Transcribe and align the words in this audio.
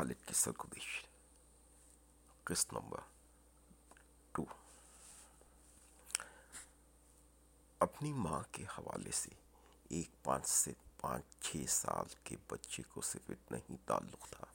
خالد 0.00 0.24
کی 0.26 0.34
سرگزش 0.34 0.86
قسط 2.46 2.72
number 2.72 3.00
two 4.34 4.44
اپنی 7.80 8.12
ماں 8.12 8.40
کے 8.52 8.64
حوالے 8.78 9.10
سے 9.12 9.30
ایک 9.90 10.24
پانچ 10.24 10.46
سے 10.46 10.72
پانچ 11.00 11.36
چھ 11.40 11.64
سال 11.70 12.14
کے 12.24 12.36
بچے 12.48 12.82
کو 12.92 13.00
صرف 13.00 13.30
اتنا 13.30 13.58
ہی 13.68 13.76
تعلق 13.86 14.28
تھا 14.30 14.46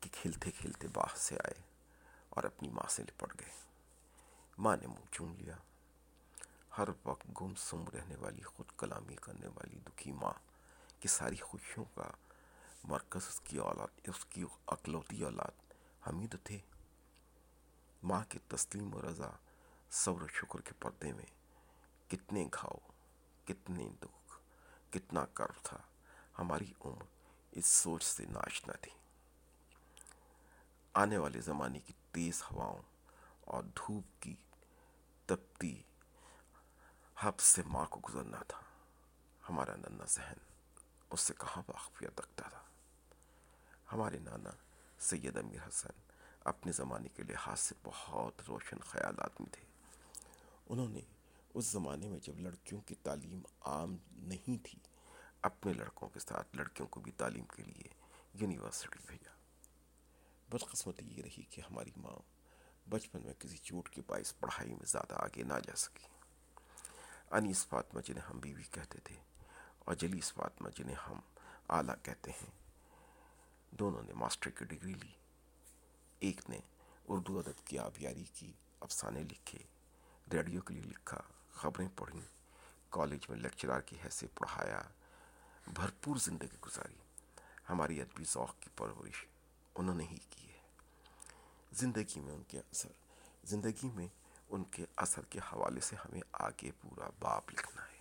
کہ 0.00 0.10
کھیلتے 0.12 0.50
کھیلتے 0.50 0.88
باہر 0.92 1.16
سے 1.16 1.36
آئے 1.44 1.60
اور 2.28 2.44
اپنی 2.44 2.68
ماں 2.68 2.88
سے 2.90 3.02
لپٹ 3.02 3.38
گئے 3.40 3.52
ماں 4.58 4.76
نے 4.76 4.86
منہ 4.86 5.12
چون 5.12 5.34
لیا 5.38 5.56
ہر 6.78 6.96
وقت 7.04 7.26
گم 7.42 7.54
سم 7.66 7.84
رہنے 7.94 8.16
والی 8.20 8.42
خود 8.52 8.78
کلامی 8.78 9.16
کرنے 9.22 9.48
والی 9.56 9.80
دکھی 9.88 10.12
ماں 10.22 10.36
کی 11.00 11.08
ساری 11.18 11.42
خوشیوں 11.42 11.84
کا 11.94 12.10
مرکز 12.84 13.28
اس 13.28 13.40
کی 13.40 13.58
اولاد، 13.58 14.08
اس 14.08 14.24
کی 14.24 14.44
اکلوتی 14.66 15.22
اولاد۔ 15.22 15.72
ہم 16.06 16.20
ہی 16.20 16.28
تو 16.28 16.38
تھے۔ 16.44 16.58
ماں 18.02 18.24
کے 18.28 18.38
تسلیم 18.48 18.94
و 18.94 19.02
رضا، 19.02 19.30
صبر 19.90 20.22
و 20.22 20.26
شکر 20.28 20.60
کے 20.60 20.72
پردے 20.80 21.12
میں 21.12 21.26
کتنے 22.10 22.48
گھاؤ، 22.54 22.78
کتنے 23.44 23.88
دکھ، 24.02 24.38
کتنا 24.92 25.26
کرب 25.26 25.64
تھا۔ 25.64 25.78
ہماری 26.38 26.72
عمر 26.84 27.02
اس 27.50 27.66
سوچ 27.66 28.04
سے 28.04 28.24
ناشنا 28.26 28.72
تھی۔ 28.72 28.90
آنے 30.92 31.18
والے 31.18 31.40
زمانے 31.40 31.80
کی 31.80 31.92
تیز 32.12 32.42
ہواؤں 32.50 32.82
اور 33.40 33.62
دھوپ 33.62 34.22
کی 34.22 34.34
تپتی 35.26 35.82
حب 37.16 37.40
سے 37.40 37.62
ماں 37.66 37.86
کو 37.86 38.00
گزرنا 38.08 38.42
تھا۔ 38.48 38.60
ہمارا 39.48 39.76
ننا 39.76 40.04
ذہن 40.04 40.36
اس 41.10 41.20
سے 41.20 41.34
کہاں 41.38 41.62
واقفیت 41.68 42.20
رکھتا 42.20 42.48
تھا؟ 42.48 42.69
ہمارے 43.92 44.18
نانا 44.18 44.50
سید 44.98 45.36
امیر 45.36 45.68
حسن 45.68 46.00
اپنے 46.44 46.72
زمانے 46.72 47.08
کے 47.08 47.22
لحاظ 47.22 47.60
سے 47.60 47.74
بہت 47.82 48.42
روشن 48.48 48.78
خیالات 48.78 49.40
میں 49.40 49.52
تھے۔ 49.52 49.64
انہوں 50.68 50.88
نے 50.88 51.00
اس 51.54 51.66
زمانے 51.66 52.08
میں 52.08 52.18
جب 52.18 52.40
لڑکیوں 52.40 52.80
کی 52.80 52.94
تعلیم 52.94 53.40
عام 53.60 53.96
نہیں 54.12 54.64
تھی، 54.66 54.78
اپنے 55.42 55.72
لڑکوں 55.72 56.08
کے 56.08 56.20
ساتھ 56.20 56.56
لڑکیوں 56.56 56.88
کو 56.88 57.00
بھی 57.00 57.12
تعلیم 57.12 57.44
کے 57.44 57.62
لیے 57.62 57.88
یونیورسٹی 58.34 58.98
بھیجا۔ 59.06 59.30
بدقسمتی 60.48 61.06
یہ 61.06 61.22
رہی 61.22 61.42
کہ 61.42 61.60
ہماری 61.60 61.90
ماں 61.96 62.18
بچپن 62.90 63.20
میں 63.24 63.34
کسی 63.38 63.56
چوٹ 63.56 63.88
کے 63.88 64.02
باعث 64.06 64.34
پڑھائی 64.40 64.74
میں 64.74 64.86
زیادہ 64.86 65.14
آگے 65.14 65.42
نہ 65.42 65.54
جا 65.66 65.76
سکی۔ 65.76 66.06
انیس 67.30 67.66
فاطمہ 67.66 68.00
جنہیں 68.00 68.30
ہم 68.30 68.38
بیوی 68.38 68.62
کہتے 68.62 68.98
تھے 69.04 69.16
اور 69.78 69.94
جلیس 69.94 70.32
فاطمہ 70.32 70.68
جنہیں 70.68 70.96
ہم 70.96 71.20
آلہ 71.68 71.92
کہتے 72.02 72.30
ہیں 72.30 72.69
دونوں 73.70 74.02
نے 74.02 74.12
ماسٹر 74.12 74.50
کی 74.50 74.64
ڈگری 74.64 74.94
لی۔ 74.94 75.12
ایک 76.18 76.50
نے 76.50 76.58
اردو 77.08 77.38
ادب 77.38 77.66
کی 77.66 77.78
آبیاری 77.78 78.24
کی 78.34 78.52
افسانے 78.80 79.22
لکھے، 79.22 79.58
ریڈیو 80.32 80.60
کے 80.60 80.74
لیے 80.74 80.82
لکھا، 80.82 81.20
خبریں 81.52 81.88
پڑھیں، 81.96 82.20
کالج 82.90 83.26
میں 83.28 83.38
لیکچرار 83.38 83.80
کی 83.80 83.96
حیثیت 84.04 84.34
پڑھایا، 84.34 84.82
بھرپور 85.66 86.16
زندگی 86.16 86.56
گزاری۔ 86.66 86.96
ہماری 87.68 88.00
ادبی 88.00 88.24
ذوق 88.24 88.60
کی 88.60 88.70
پرورش 88.76 89.24
انہوں 89.74 89.94
نے 89.94 90.04
ہی 90.04 90.16
کی 90.30 90.52
ہے۔ 90.52 90.58
زندگی 91.72 92.20
میں 92.20 92.32
ان 92.32 92.42
کے 92.48 92.58
اثر، 92.58 92.90
زندگی 93.44 93.90
میں 93.94 94.08
ان 94.48 94.64
کے 94.64 94.84
اثر 94.96 95.24
کے 95.24 95.38
حوالے 95.38 95.80
سے 95.80 95.96
ہمیں 95.96 96.20
آگے 96.32 96.70
پورا 96.80 97.08
باپ 97.18 97.50
لکھنا 97.50 97.82
ہے۔ 97.82 97.98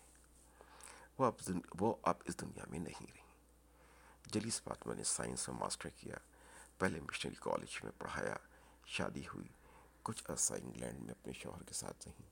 وہ 1.17 1.25
اب 1.25 1.33
وہ 1.79 1.95
اب 2.01 2.15
اس 2.25 2.41
دنیا 2.41 2.65
میں 2.69 2.79
نہیں 2.79 3.07
رہی 3.13 3.28
جلیس 4.31 4.61
فاطمہ 4.61 4.93
نے 4.93 5.03
سائنس 5.03 5.49
میں 5.49 5.57
ماسٹر 5.57 5.89
کیا، 5.89 6.15
پہلے 6.77 7.01
مشنری 7.01 7.35
کالج 7.35 7.83
میں 7.83 7.91
پڑھایا، 7.97 8.35
شادی 8.85 9.23
ہوئی، 9.33 9.47
کچھ 10.03 10.23
عرصہ 10.29 10.53
انگلینڈ 10.53 10.99
میں 10.99 11.11
اپنے 11.11 11.33
شوہر 11.33 11.63
کے 11.63 11.73
ساتھ 11.73 12.07
رہیں 12.07 12.27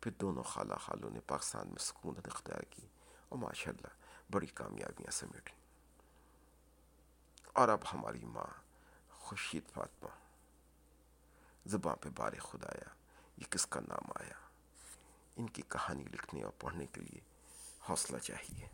پھر 0.00 0.12
دونوں 0.12 0.42
خالہ 0.42 0.74
خالوں 0.74 1.10
نے 1.10 1.20
پاکستان 1.20 1.68
میں 1.68 1.78
سکونت 1.78 2.28
اختیار 2.28 2.60
کی 2.60 2.86
اور 3.28 3.38
ماشاء 3.38 3.70
اللہ 3.70 4.32
بڑی 4.32 4.46
کامیابیاں 4.46 5.10
سمیٹیں 5.10 5.54
اور 7.52 7.68
اب 7.68 7.78
ہماری 7.94 8.24
ماں 8.24 8.50
خوشید 9.10 9.70
فاطمہ، 9.72 10.08
زباں 11.66 11.96
پہ 11.96 12.08
بار 12.16 12.32
خدایا 12.40 12.88
یہ 13.36 13.44
کس 13.50 13.66
کا 13.66 13.80
نام 13.80 14.12
آیا؟ 14.14 14.48
ان 15.36 15.46
کی 15.46 15.62
کہانی 15.68 16.04
لکھنے 16.04 16.42
اور 16.42 16.52
پڑھنے 16.58 16.86
کے 16.86 17.00
لیے 17.00 17.20
حوصلہ 17.88 18.18
چاہیے۔ 18.18 18.68